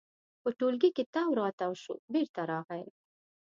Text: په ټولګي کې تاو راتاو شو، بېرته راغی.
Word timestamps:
په 0.41 0.49
ټولګي 0.57 0.89
کې 0.95 1.03
تاو 1.13 1.29
راتاو 1.41 1.73
شو، 1.81 1.93
بېرته 2.13 2.41
راغی. 2.51 2.83